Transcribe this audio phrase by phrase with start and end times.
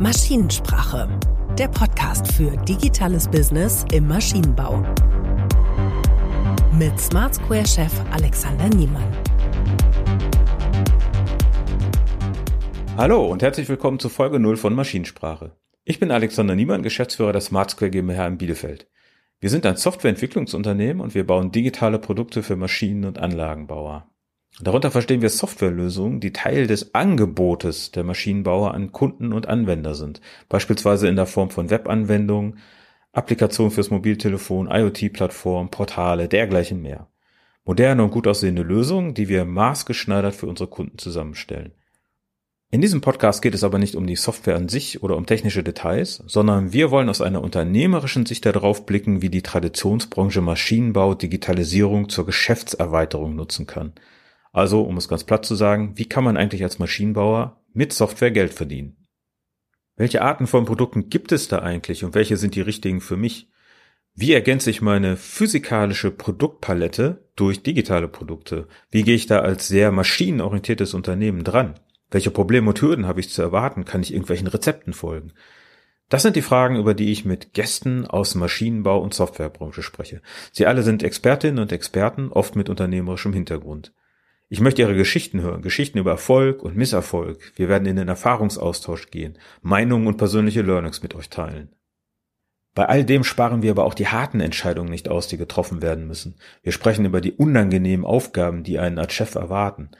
[0.00, 1.08] Maschinensprache,
[1.56, 4.84] der Podcast für digitales Business im Maschinenbau.
[6.76, 9.06] Mit Smart Square Chef Alexander Niemann.
[12.96, 15.52] Hallo und herzlich willkommen zu Folge 0 von Maschinensprache.
[15.84, 18.88] Ich bin Alexander Niemann, Geschäftsführer der Smart Square GmbH in Bielefeld.
[19.38, 24.10] Wir sind ein Softwareentwicklungsunternehmen und wir bauen digitale Produkte für Maschinen- und Anlagenbauer.
[24.60, 30.20] Darunter verstehen wir Softwarelösungen, die Teil des Angebotes der Maschinenbauer an Kunden und Anwender sind,
[30.48, 32.58] beispielsweise in der Form von Webanwendungen,
[33.12, 37.08] Applikationen fürs Mobiltelefon, IoT-Plattformen, Portale, dergleichen mehr.
[37.64, 41.72] Moderne und gut aussehende Lösungen, die wir maßgeschneidert für unsere Kunden zusammenstellen.
[42.70, 45.62] In diesem Podcast geht es aber nicht um die Software an sich oder um technische
[45.64, 52.08] Details, sondern wir wollen aus einer unternehmerischen Sicht darauf blicken, wie die Traditionsbranche Maschinenbau Digitalisierung
[52.08, 53.94] zur Geschäftserweiterung nutzen kann–
[54.54, 58.30] also, um es ganz platt zu sagen, wie kann man eigentlich als Maschinenbauer mit Software
[58.30, 58.96] Geld verdienen?
[59.96, 63.50] Welche Arten von Produkten gibt es da eigentlich und welche sind die richtigen für mich?
[64.14, 68.68] Wie ergänze ich meine physikalische Produktpalette durch digitale Produkte?
[68.92, 71.80] Wie gehe ich da als sehr maschinenorientiertes Unternehmen dran?
[72.12, 73.84] Welche Probleme und Hürden habe ich zu erwarten?
[73.84, 75.32] Kann ich irgendwelchen Rezepten folgen?
[76.08, 80.22] Das sind die Fragen, über die ich mit Gästen aus Maschinenbau und Softwarebranche spreche.
[80.52, 83.92] Sie alle sind Expertinnen und Experten, oft mit unternehmerischem Hintergrund.
[84.48, 87.52] Ich möchte Ihre Geschichten hören, Geschichten über Erfolg und Misserfolg.
[87.56, 91.70] Wir werden in den Erfahrungsaustausch gehen, Meinungen und persönliche Learnings mit euch teilen.
[92.74, 96.06] Bei all dem sparen wir aber auch die harten Entscheidungen nicht aus, die getroffen werden
[96.06, 96.34] müssen.
[96.62, 99.90] Wir sprechen über die unangenehmen Aufgaben, die einen als Chef erwarten.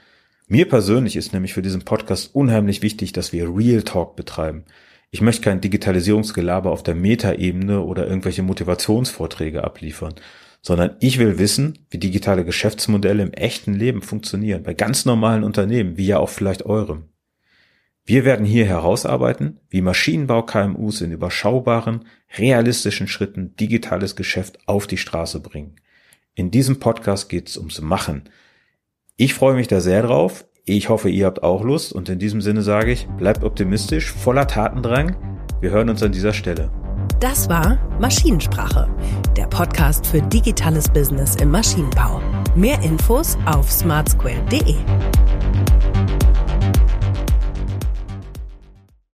[0.47, 4.65] Mir persönlich ist nämlich für diesen Podcast unheimlich wichtig, dass wir Real Talk betreiben.
[5.09, 10.15] Ich möchte kein Digitalisierungsgelaber auf der Metaebene oder irgendwelche Motivationsvorträge abliefern,
[10.65, 15.95] sondern ich will wissen, wie digitale Geschäftsmodelle im echten Leben funktionieren, bei ganz normalen Unternehmen,
[15.95, 17.03] wie ja auch vielleicht eurem.
[18.03, 22.05] Wir werden hier herausarbeiten, wie Maschinenbau KMUs in überschaubaren,
[22.35, 25.75] realistischen Schritten digitales Geschäft auf die Straße bringen.
[26.33, 28.23] In diesem Podcast geht's ums Machen.
[29.17, 30.45] Ich freue mich da sehr drauf.
[30.65, 34.47] Ich hoffe, ihr habt auch Lust und in diesem Sinne sage ich, bleibt optimistisch, voller
[34.47, 35.15] Tatendrang.
[35.61, 36.71] Wir hören uns an dieser Stelle.
[37.19, 38.93] Das war Maschinensprache,
[39.55, 42.21] Podcast für digitales Business im Maschinenbau.
[42.55, 44.75] Mehr Infos auf smartsquare.de.